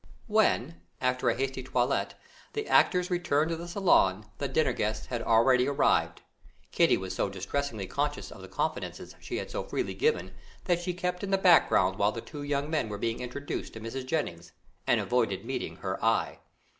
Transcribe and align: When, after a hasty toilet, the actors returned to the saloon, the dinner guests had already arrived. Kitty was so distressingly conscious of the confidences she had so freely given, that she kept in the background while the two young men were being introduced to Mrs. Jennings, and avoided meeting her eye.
When, 0.25 0.81
after 0.99 1.29
a 1.29 1.35
hasty 1.35 1.61
toilet, 1.61 2.15
the 2.53 2.67
actors 2.67 3.11
returned 3.11 3.49
to 3.49 3.55
the 3.55 3.67
saloon, 3.67 4.25
the 4.39 4.47
dinner 4.47 4.73
guests 4.73 5.05
had 5.05 5.21
already 5.21 5.67
arrived. 5.67 6.23
Kitty 6.71 6.97
was 6.97 7.13
so 7.13 7.29
distressingly 7.29 7.85
conscious 7.85 8.31
of 8.31 8.41
the 8.41 8.47
confidences 8.47 9.15
she 9.19 9.37
had 9.37 9.51
so 9.51 9.63
freely 9.63 9.93
given, 9.93 10.31
that 10.63 10.81
she 10.81 10.95
kept 10.95 11.23
in 11.23 11.29
the 11.29 11.37
background 11.37 11.99
while 11.99 12.11
the 12.11 12.19
two 12.19 12.41
young 12.41 12.67
men 12.67 12.89
were 12.89 12.97
being 12.97 13.19
introduced 13.19 13.73
to 13.73 13.79
Mrs. 13.79 14.07
Jennings, 14.07 14.53
and 14.87 14.99
avoided 14.99 15.45
meeting 15.45 15.75
her 15.75 16.03
eye. 16.03 16.39